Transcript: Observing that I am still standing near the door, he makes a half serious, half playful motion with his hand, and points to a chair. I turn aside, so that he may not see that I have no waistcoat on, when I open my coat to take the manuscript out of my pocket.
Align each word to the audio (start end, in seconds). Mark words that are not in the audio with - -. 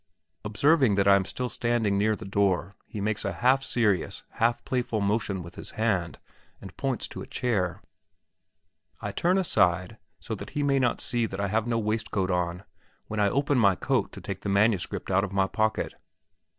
Observing 0.43 0.95
that 0.95 1.07
I 1.07 1.15
am 1.15 1.25
still 1.25 1.47
standing 1.47 1.95
near 1.95 2.15
the 2.15 2.25
door, 2.25 2.73
he 2.87 2.99
makes 2.99 3.23
a 3.23 3.33
half 3.33 3.61
serious, 3.63 4.23
half 4.39 4.65
playful 4.65 4.99
motion 4.99 5.43
with 5.43 5.53
his 5.57 5.69
hand, 5.77 6.17
and 6.59 6.75
points 6.75 7.07
to 7.09 7.21
a 7.21 7.27
chair. 7.27 7.83
I 8.99 9.11
turn 9.11 9.37
aside, 9.37 9.99
so 10.19 10.33
that 10.33 10.49
he 10.57 10.63
may 10.63 10.79
not 10.79 11.01
see 11.01 11.27
that 11.27 11.39
I 11.39 11.49
have 11.49 11.67
no 11.67 11.77
waistcoat 11.77 12.31
on, 12.31 12.63
when 13.09 13.19
I 13.19 13.29
open 13.29 13.59
my 13.59 13.75
coat 13.75 14.11
to 14.13 14.21
take 14.21 14.39
the 14.41 14.49
manuscript 14.49 15.11
out 15.11 15.23
of 15.23 15.33
my 15.33 15.45
pocket. 15.45 15.93